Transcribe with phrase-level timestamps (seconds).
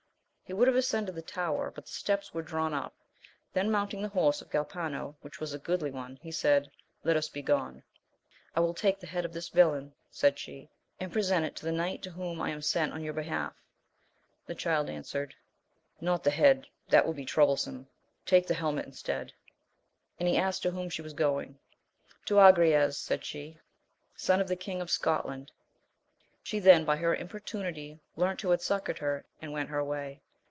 [0.43, 2.93] He would have ascended the tower, but the steps were drawn up,
[3.53, 6.69] then mounting the horse of Galpano which was a goodly one, be said,
[7.05, 7.71] let us be gone.
[7.71, 7.73] 1 NrtSi.
[7.73, 8.63] \»2k^ ^^ \ife^^ <^1 / AMADIS OF GAUL.
[9.23, 10.69] 43 this villain, said she,
[10.99, 13.55] and present it to the knight to whom I am sent on your behalf.
[14.45, 15.33] The Child answered,
[16.01, 17.87] not the head, that will be troublesome;
[18.25, 19.31] take the hel met instead,
[20.19, 21.57] and he asked to whom she was going.
[22.25, 23.57] To Agrayes, said she,
[24.17, 25.49] son of the King of Scotland,
[26.43, 30.21] she then by her importunity learnt who had succoured her, and went her way.